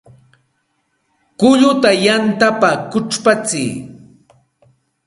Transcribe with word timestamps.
Kulluta 1.39 1.91
yantapa 2.05 2.69
kuchpatsiy 2.91 3.71